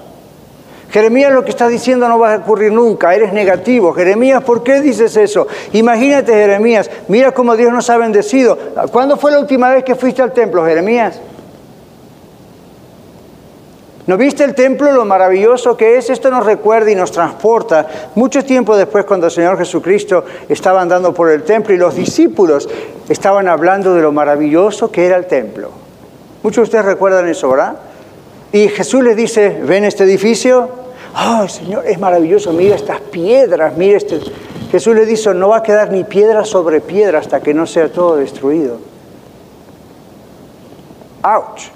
[0.90, 3.94] Jeremías lo que está diciendo no va a ocurrir nunca, eres negativo.
[3.94, 5.48] Jeremías, ¿por qué dices eso?
[5.74, 8.58] Imagínate, Jeremías, mira cómo Dios nos ha bendecido.
[8.92, 11.20] ¿Cuándo fue la última vez que fuiste al templo, Jeremías?
[14.08, 16.10] ¿No viste el templo, lo maravilloso que es?
[16.10, 21.14] Esto nos recuerda y nos transporta mucho tiempo después cuando el Señor Jesucristo estaba andando
[21.14, 22.70] por el templo y los discípulos
[23.10, 25.72] estaban hablando de lo maravilloso que era el templo.
[26.42, 27.76] Muchos de ustedes recuerdan eso, ¿verdad?
[28.52, 30.70] Y Jesús les dice, ¿ven este edificio?
[31.14, 32.54] ¡Ay, Señor, es maravilloso!
[32.54, 34.20] Mira estas piedras, mira este...
[34.72, 37.90] Jesús le dice, no va a quedar ni piedra sobre piedra hasta que no sea
[37.90, 38.78] todo destruido.
[41.24, 41.70] ¡Ouch!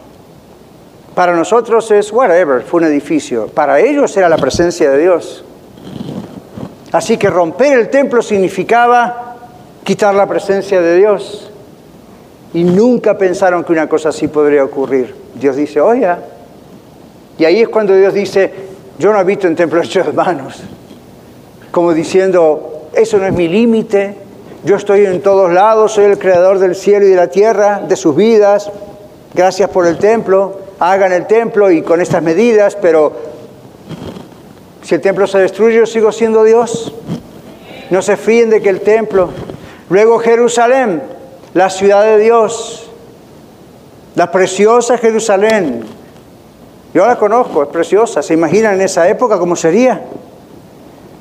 [1.15, 3.47] Para nosotros es whatever, fue un edificio.
[3.47, 5.43] Para ellos era la presencia de Dios.
[6.91, 9.35] Así que romper el templo significaba
[9.83, 11.49] quitar la presencia de Dios.
[12.53, 15.15] Y nunca pensaron que una cosa así podría ocurrir.
[15.35, 16.07] Dios dice, oye,
[17.41, 18.53] y ahí es cuando Dios dice,
[18.99, 20.61] yo no habito en templos hechos de manos.
[21.71, 24.13] Como diciendo, eso no es mi límite,
[24.63, 27.95] yo estoy en todos lados, soy el creador del cielo y de la tierra, de
[27.95, 28.69] sus vidas,
[29.33, 33.11] gracias por el templo, hagan el templo y con estas medidas, pero
[34.83, 36.93] si el templo se destruye, yo sigo siendo Dios.
[37.89, 39.31] No se fíen de que el templo.
[39.89, 41.01] Luego Jerusalén,
[41.55, 42.87] la ciudad de Dios,
[44.13, 46.00] la preciosa Jerusalén,
[46.93, 48.21] yo la conozco, es preciosa.
[48.21, 50.01] ¿Se imaginan en esa época cómo sería?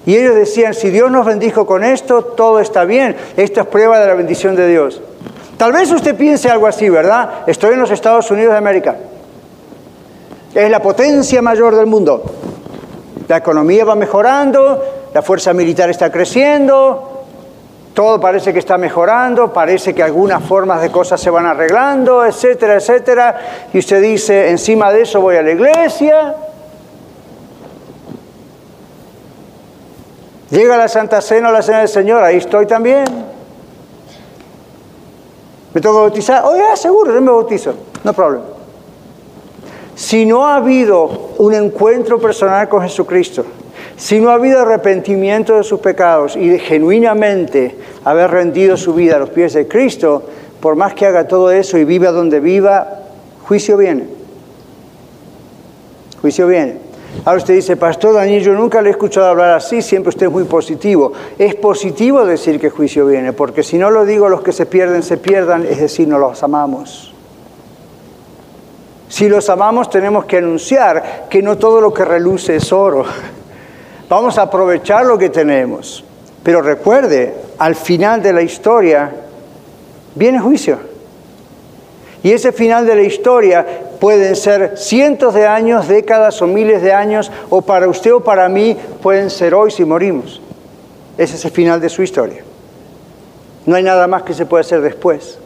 [0.07, 3.17] Y ellos decían, si Dios nos bendijo con esto, todo está bien.
[3.37, 5.01] Esto es prueba de la bendición de Dios.
[5.57, 7.43] Tal vez usted piense algo así, ¿verdad?
[7.47, 8.97] Estoy en los Estados Unidos de América.
[10.55, 12.23] Es la potencia mayor del mundo.
[13.29, 14.83] La economía va mejorando,
[15.15, 17.10] la fuerza militar está creciendo,
[17.95, 22.75] todo parece que está mejorando, parece que algunas formas de cosas se van arreglando, etcétera,
[22.75, 23.37] etcétera.
[23.73, 26.35] Y usted dice, encima de eso voy a la iglesia.
[30.51, 33.05] Llega la Santa Cena o la Cena del Señor, ahí estoy también.
[35.73, 36.45] ¿Me tengo que bautizar?
[36.45, 37.75] Oye, oh, seguro, yo me bautizo.
[38.03, 38.45] No problema.
[39.95, 43.45] Si no ha habido un encuentro personal con Jesucristo,
[44.01, 49.19] si no ha habido arrepentimiento de sus pecados y genuinamente haber rendido su vida a
[49.19, 50.23] los pies de Cristo,
[50.59, 53.03] por más que haga todo eso y viva donde viva,
[53.43, 54.09] juicio viene.
[56.23, 56.79] Juicio viene.
[57.27, 60.33] Ahora usted dice, Pastor Daniel, yo nunca le he escuchado hablar así, siempre usted es
[60.33, 61.13] muy positivo.
[61.39, 65.03] Es positivo decir que juicio viene, porque si no lo digo, los que se pierden,
[65.03, 67.13] se pierdan, es decir, no los amamos.
[69.11, 73.05] Si los amamos, tenemos que anunciar que no todo lo que reluce es oro.
[74.11, 76.05] Vamos a aprovechar lo que tenemos.
[76.43, 79.09] Pero recuerde, al final de la historia
[80.17, 80.81] viene juicio.
[82.25, 83.65] Y ese final de la historia
[84.01, 88.49] pueden ser cientos de años, décadas o miles de años, o para usted o para
[88.49, 90.43] mí pueden ser hoy si morimos.
[91.17, 92.43] Ese es el final de su historia.
[93.65, 95.39] No hay nada más que se pueda hacer después.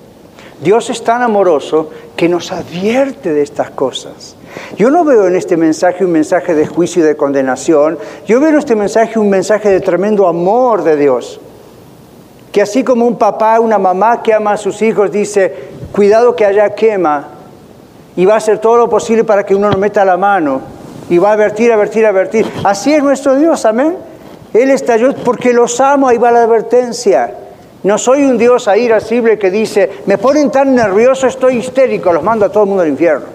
[0.63, 4.37] Dios es tan amoroso que nos advierte de estas cosas.
[4.77, 8.51] Yo no veo en este mensaje un mensaje de juicio y de condenación, yo veo
[8.51, 11.41] en este mensaje un mensaje de tremendo amor de Dios.
[12.53, 15.53] Que así como un papá, una mamá que ama a sus hijos dice,
[15.93, 17.29] cuidado que haya quema,
[18.17, 20.61] y va a hacer todo lo posible para que uno no meta la mano,
[21.09, 22.47] y va a advertir, advertir, advertir.
[22.63, 23.97] Así es nuestro Dios, amén.
[24.53, 27.35] Él está yo, porque los amo, ahí va la advertencia.
[27.83, 32.47] No soy un Dios irascible que dice, me ponen tan nervioso, estoy histérico, los mando
[32.47, 33.27] a todo el mundo al infierno.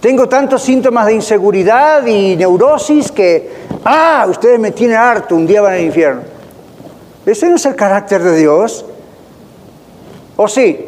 [0.00, 3.50] Tengo tantos síntomas de inseguridad y neurosis que,
[3.84, 6.22] ah, ustedes me tienen harto, un día van al infierno.
[7.26, 8.84] Ese no es el carácter de Dios.
[10.36, 10.86] ¿O sí?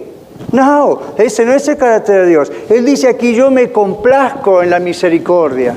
[0.51, 2.51] No, ese no es el carácter de Dios.
[2.71, 5.77] Él dice aquí, yo me complazco en la misericordia.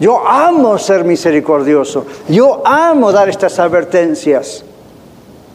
[0.00, 2.06] Yo amo ser misericordioso.
[2.28, 4.64] Yo amo dar estas advertencias.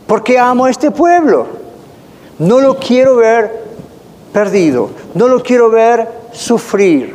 [0.05, 1.47] Porque amo a este pueblo.
[2.37, 3.63] No lo quiero ver
[4.31, 4.91] perdido.
[5.15, 7.13] No lo quiero ver sufrir.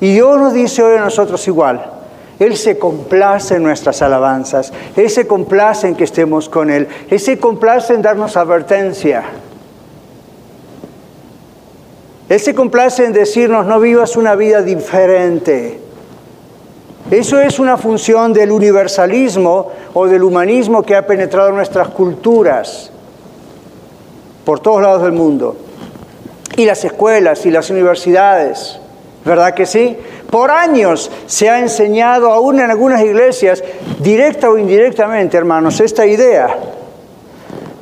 [0.00, 1.92] Y Dios nos dice hoy a nosotros igual.
[2.38, 4.72] Él se complace en nuestras alabanzas.
[4.94, 6.86] Él se complace en que estemos con Él.
[7.08, 9.24] Él se complace en darnos advertencia.
[12.28, 15.80] Él se complace en decirnos, no vivas una vida diferente.
[17.10, 22.90] Eso es una función del universalismo o del humanismo que ha penetrado en nuestras culturas
[24.44, 25.56] por todos lados del mundo.
[26.56, 28.78] Y las escuelas y las universidades,
[29.24, 29.96] ¿verdad que sí?
[30.30, 33.62] Por años se ha enseñado, aún en algunas iglesias,
[33.98, 36.48] directa o indirectamente, hermanos, esta idea.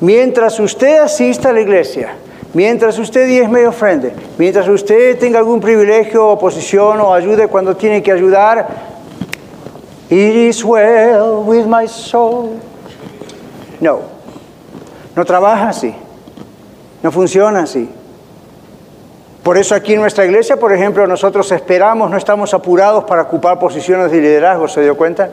[0.00, 2.16] Mientras usted asista a la iglesia,
[2.52, 8.10] mientras usted diezme ofrende, mientras usted tenga algún privilegio, oposición o ayude cuando tiene que
[8.10, 8.68] ayudar,
[10.10, 12.58] it is well with my soul.
[13.80, 14.00] No,
[15.14, 15.94] no trabaja así,
[17.02, 17.88] no funciona así.
[19.44, 23.58] Por eso aquí en nuestra iglesia, por ejemplo, nosotros esperamos, no estamos apurados para ocupar
[23.58, 25.30] posiciones de liderazgo, ¿se dio cuenta?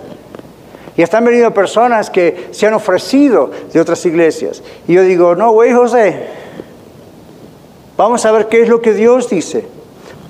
[0.97, 4.61] Y están venido personas que se han ofrecido de otras iglesias.
[4.85, 6.27] Y yo digo, no, güey, José,
[7.95, 9.65] vamos a ver qué es lo que Dios dice.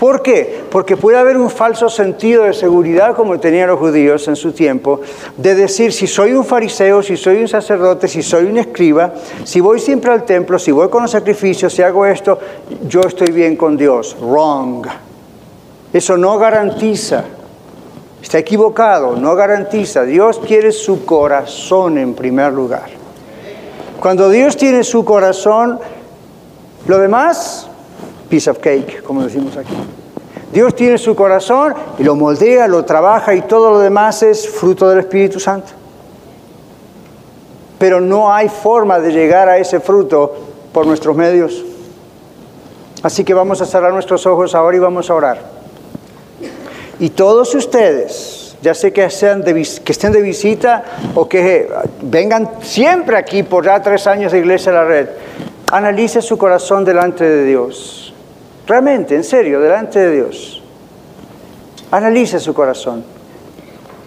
[0.02, 0.64] ¿Por qué?
[0.72, 5.00] Porque puede haber un falso sentido de seguridad, como tenían los judíos en su tiempo,
[5.38, 9.60] de decir, si soy un fariseo, si soy un sacerdote, si soy un escriba, si
[9.60, 12.40] voy siempre al templo, si voy con los sacrificios, si hago esto,
[12.88, 14.18] yo estoy bien con Dios.
[14.20, 14.88] Wrong.
[15.94, 17.24] Eso no garantiza.
[18.24, 20.02] Está equivocado, no garantiza.
[20.02, 22.90] Dios quiere su corazón en primer lugar.
[24.00, 25.80] Cuando Dios tiene su corazón,
[26.88, 27.68] lo demás
[28.32, 29.76] piece of cake, como decimos aquí.
[30.52, 34.90] Dios tiene su corazón y lo moldea, lo trabaja y todo lo demás es fruto
[34.90, 35.72] del Espíritu Santo.
[37.80, 40.34] Pero no hay forma de llegar a ese fruto
[40.74, 41.64] por nuestros medios.
[43.02, 45.42] Así que vamos a cerrar nuestros ojos ahora y vamos a orar.
[47.00, 50.84] Y todos ustedes, ya sé que, sean que estén de visita
[51.16, 51.68] o que
[52.04, 55.10] vengan siempre aquí por ya tres años de Iglesia de la Red,
[55.72, 58.11] analice su corazón delante de Dios.
[58.68, 60.62] Realmente, en serio, delante de Dios.
[61.92, 63.04] Analice su corazón.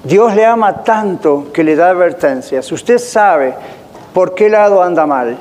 [0.04, 2.70] Dios le ama tanto que le da advertencias.
[2.70, 3.54] Usted sabe
[4.12, 5.36] por qué lado anda mal.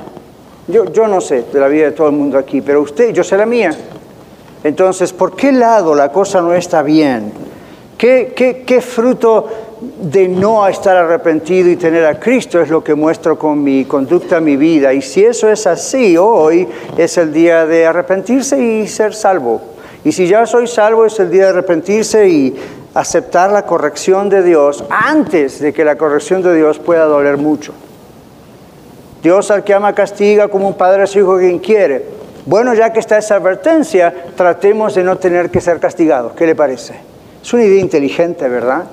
[0.68, 3.38] Yo, no sé de la vida de todo el mundo aquí, pero usted, yo sé
[3.38, 3.72] la mía.
[4.64, 7.34] Entonces, ¿por qué lado la cosa no está bien?
[7.98, 9.48] ¿Qué, qué, qué fruto
[10.02, 14.40] de no estar arrepentido y tener a Cristo es lo que muestro con mi conducta,
[14.40, 14.94] mi vida?
[14.94, 16.68] Y si eso es así, hoy
[16.98, 19.62] es el día de arrepentirse y ser salvo.
[20.04, 22.56] Y si ya soy salvo, es el día de arrepentirse y
[22.94, 27.74] aceptar la corrección de Dios antes de que la corrección de Dios pueda doler mucho.
[29.22, 32.06] Dios al que ama castiga como un padre a su hijo quien quiere.
[32.46, 36.34] Bueno, ya que está esa advertencia, tratemos de no tener que ser castigados.
[36.34, 36.96] ¿Qué le parece?
[37.42, 38.84] Es una idea inteligente, ¿verdad?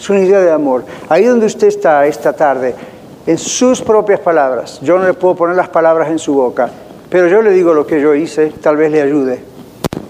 [0.00, 0.84] Es una idea de amor.
[1.10, 2.74] Ahí donde usted está esta tarde,
[3.26, 6.70] en sus propias palabras, yo no le puedo poner las palabras en su boca,
[7.10, 9.44] pero yo le digo lo que yo hice, tal vez le ayude.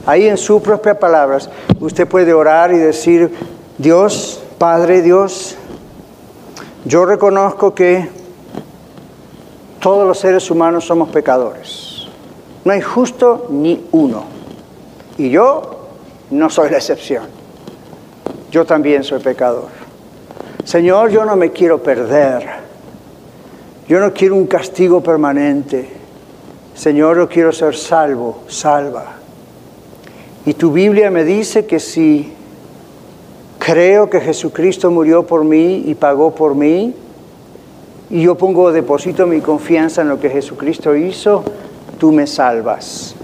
[0.06, 3.34] Ahí en sus propias palabras, usted puede orar y decir,
[3.78, 5.56] Dios, Padre Dios,
[6.84, 8.08] yo reconozco que
[9.80, 12.06] todos los seres humanos somos pecadores.
[12.64, 14.22] No hay justo ni uno.
[15.18, 15.88] Y yo
[16.30, 17.24] no soy la excepción.
[18.52, 19.79] Yo también soy pecador.
[20.70, 22.46] Señor, yo no me quiero perder.
[23.88, 25.84] Yo no quiero un castigo permanente.
[26.76, 29.16] Señor, yo quiero ser salvo, salva.
[30.46, 32.32] Y tu Biblia me dice que si
[33.58, 36.94] creo que Jesucristo murió por mí y pagó por mí,
[38.08, 41.42] y yo pongo, deposito mi confianza en lo que Jesucristo hizo,
[41.98, 43.16] tú me salvas.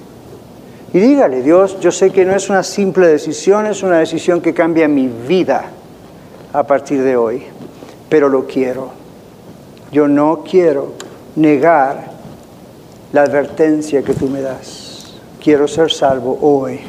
[0.92, 4.52] Y dígale, Dios, yo sé que no es una simple decisión, es una decisión que
[4.52, 5.75] cambia mi vida
[6.56, 7.42] a partir de hoy,
[8.08, 8.88] pero lo quiero.
[9.92, 10.92] Yo no quiero
[11.34, 12.12] negar
[13.12, 15.18] la advertencia que tú me das.
[15.38, 16.80] Quiero ser salvo hoy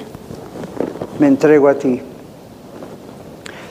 [1.20, 2.02] me entrego a ti.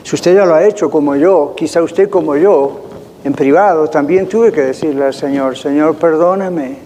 [0.03, 2.81] Si usted ya lo ha hecho como yo, quizá usted como yo,
[3.23, 6.77] en privado, también tuve que decirle al Señor, Señor, perdóname.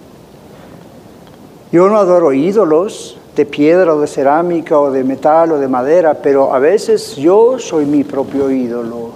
[1.72, 6.16] Yo no adoro ídolos de piedra o de cerámica o de metal o de madera,
[6.16, 9.12] pero a veces yo soy mi propio ídolo.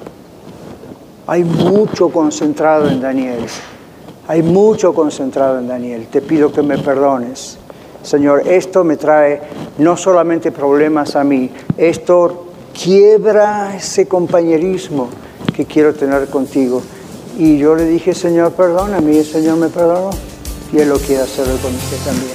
[1.28, 3.46] Hay mucho concentrado en Daniel.
[4.28, 6.08] Hay mucho concentrado en Daniel.
[6.12, 7.58] Te pido que me perdones.
[8.06, 9.42] Señor, esto me trae
[9.80, 15.10] no solamente problemas a mí, esto quiebra ese compañerismo
[15.56, 16.82] que quiero tener contigo.
[17.38, 20.12] Y yo le dije, Señor, perdóname, y el Señor me perdonó,
[20.72, 22.35] y Él lo quiere hacer con usted también.